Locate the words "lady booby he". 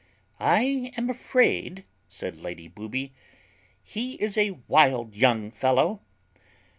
2.41-4.13